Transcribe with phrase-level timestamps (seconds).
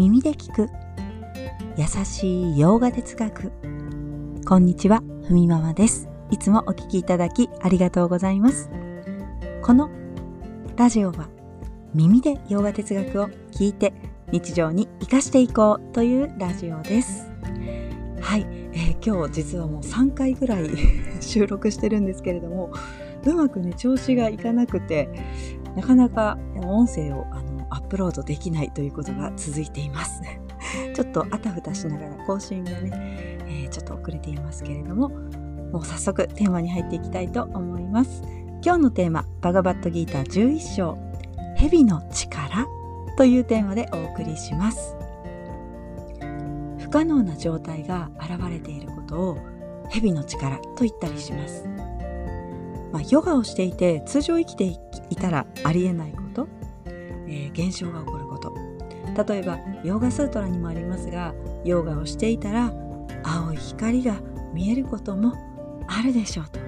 [0.00, 0.70] 耳で聞く。
[1.76, 3.52] 優しい洋画哲学
[4.46, 6.08] こんにちはふみママです。
[6.30, 8.70] いつもお聞きいただきありがとうございます。
[9.62, 9.90] この
[10.74, 11.28] ラジオは
[11.92, 13.92] 耳で洋画哲学を聞いて
[14.32, 17.30] 日常に生かしていこうというラジオです。
[18.22, 20.70] はい、えー、今日実はもう3回ぐらい
[21.20, 22.72] 収録してるんですけれども
[23.26, 25.10] うまくね調子がいかなくて
[25.76, 30.22] なかなか音声をあのアップロードできないということが続いています。
[30.94, 32.90] ちょっとあたふたしながら更新がね、
[33.46, 38.22] えー、ちょっと遅れていますけれども、もう早速テーマに入っていきたいと思います。
[38.62, 40.98] 今日のテーマ、バガバットギーター11章、
[41.56, 42.66] 蛇の力
[43.16, 44.96] というテーマでお送りします。
[46.78, 49.38] 不可能な状態が現れていることを
[49.88, 51.68] 蛇の力と言ったりします。
[52.92, 54.64] まあ、ヨガをしていて通常生きて
[55.10, 56.14] いたらありえない
[57.30, 58.54] えー、現象が起こること。
[59.26, 62.72] 例えばヨーガスートラにもありますがヨガをしていたら
[63.24, 64.20] 青い光が
[64.52, 65.34] 見えることも
[65.88, 66.60] あるでしょうと。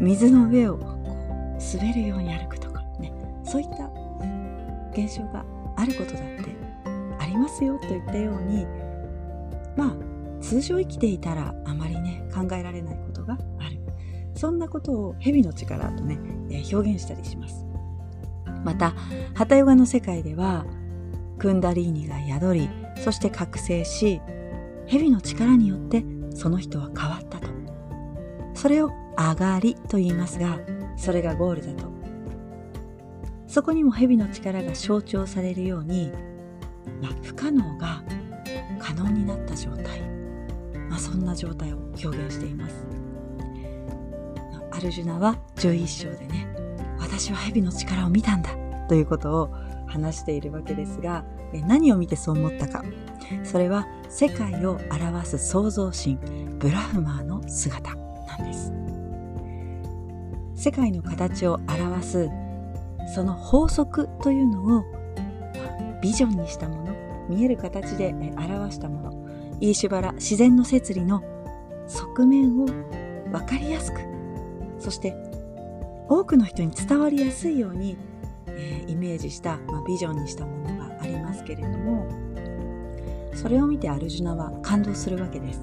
[0.00, 3.12] 水の上を滑るように歩くとかね。
[3.44, 3.90] そういった
[4.92, 5.44] 現象が
[5.76, 6.56] あることだって
[7.18, 8.66] ありますよといったように
[9.76, 9.96] まあ
[10.40, 13.78] 通常生きていたらあまりね考えられないことがある。
[14.34, 16.16] そんなことを蛇の力とね、
[16.48, 17.67] え、表現したりします。
[18.64, 18.94] また
[19.34, 20.66] ハタヨガの世界では
[21.38, 22.68] クンダリーニが宿り
[23.02, 24.20] そして覚醒し
[24.86, 27.48] 蛇の力によってその人は変わったと。
[28.54, 30.58] それを上がりと言いますが
[30.96, 31.88] それがゴールだと。
[33.46, 36.12] そこにも蛇の力が象徴されるように、
[37.00, 38.02] まあ、不可能が
[38.78, 40.00] 可能になった状態、
[40.88, 42.86] まあ、そんな状態を表現しています。
[44.70, 46.57] アルジュナは11章でね
[47.18, 48.50] 私は蛇の力を見たんだ。
[48.88, 49.50] ということを
[49.88, 51.24] 話しているわけですが
[51.66, 52.84] 何を見てそう思ったか。
[53.42, 56.16] それは世界を表す創造神
[56.60, 58.72] ブラフマーの姿なんです。
[60.54, 62.30] 世界の形を表す
[63.12, 64.84] その法則というのを
[66.00, 66.94] ビジョンにしたもの
[67.28, 69.28] 見える形で表したもの
[69.60, 71.24] イーシュバラ自然の摂理の
[71.88, 73.98] 側面を分かりやすく
[74.78, 75.27] そして
[76.08, 77.96] 多くの人に伝わりやすいように、
[78.46, 82.08] えー、イメージした、まあ、ビジョンにしたものがありますけれども
[83.34, 85.60] それを見てアルジュナは感動するわけです。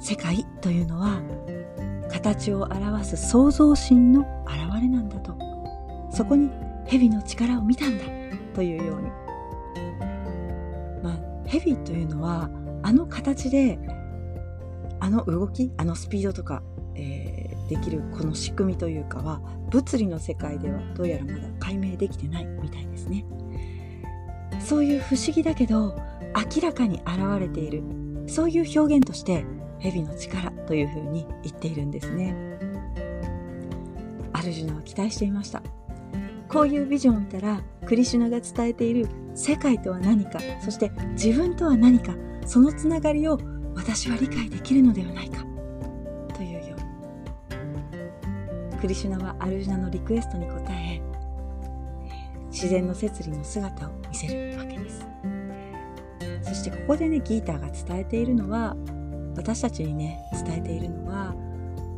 [0.00, 1.22] 世界というのは
[2.10, 5.34] 形を表す創造神の現れなんだと。
[6.10, 6.50] そこに
[6.86, 8.04] 蛇の力を見たんだ
[8.54, 9.08] というように。
[11.02, 12.50] まあ蛇というのは
[12.82, 13.78] あの形で
[15.00, 16.62] あの動きあのスピードとか、
[16.94, 19.40] えーできるこの仕組みというかは
[19.70, 23.24] 物理の世界ではどうやらまだ解明できてないみたいですね。
[24.58, 25.96] そういう不思議だけど
[26.56, 27.82] 明らかに現れている。
[28.26, 29.44] そういう表現として
[29.78, 32.34] 蛇の力というふうに言っているんですね。
[34.32, 35.62] アルジュナは期待していました。
[36.48, 42.14] こういうビジョンを見たらクリシュナが伝えている世界とは何かそして自分とは何か
[42.46, 43.38] そのつながりを
[43.74, 45.47] 私は理解できるのではないか。
[48.80, 51.00] クリシュナはアルジュナのリクエストに応え
[52.50, 55.06] 自然の摂理の姿を見せるわけです。
[56.42, 58.76] そしてここでねギーターが伝えているのは
[59.36, 61.34] 私たちにね伝えているのは、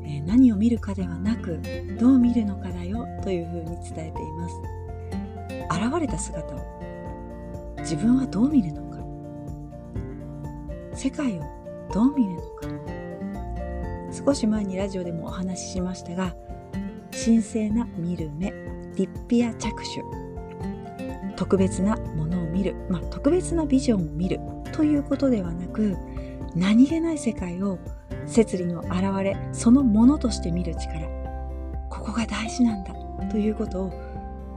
[0.04, 1.60] え何を見るかではなく
[1.98, 4.54] どう見るのかだよというふうに伝えています。
[5.70, 6.80] 現れた姿を
[7.78, 8.98] 自分はどう見るのか。
[10.96, 11.42] 世界を
[11.92, 12.69] どう見るのか。
[14.12, 16.34] 少し前にラジオでもお話ししましたが
[17.22, 18.50] 神聖な見る目
[18.97, 20.03] リッピア着手
[21.36, 24.41] 特別なものを見る、まあ、特別なビジョンを見る
[24.72, 25.98] ということではなく
[26.54, 27.78] 何気ない世界を
[28.26, 31.08] 摂理の現れそのものとして見る力
[31.91, 32.94] ここが大事なんだ
[33.31, 33.93] ということを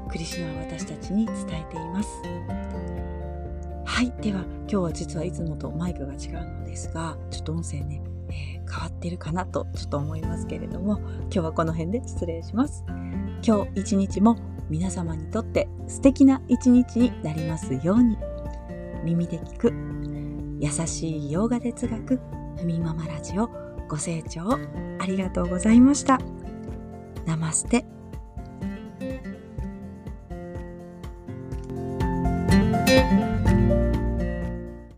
[0.09, 2.09] クリシナは私たちに伝えています。
[3.85, 8.01] はいでは今日は実はいつもとマイクが違うのですがちょっと音声ね、
[8.69, 12.83] 変わってるかなとちょっと思いますけれども今日はこの辺で失礼します。
[13.45, 14.37] 今日一日も
[14.69, 18.17] 皆様にとって素敵な一日になりますように。
[19.03, 19.73] 耳で聞く
[20.59, 22.19] 優しい洋画哲学
[22.57, 23.49] ふみママラジオ
[23.89, 24.57] ご清聴
[24.99, 26.19] ありがとうございました。
[27.25, 27.85] ナマステ。